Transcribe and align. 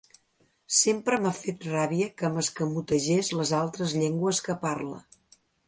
Sempre 0.77 1.19
m'ha 1.25 1.33
fet 1.39 1.67
ràbia 1.73 2.07
que 2.23 2.33
m'escamotegés 2.37 3.31
les 3.43 3.55
altres 3.61 3.97
llengües 4.01 4.43
que 4.49 4.59
parla. 4.69 5.01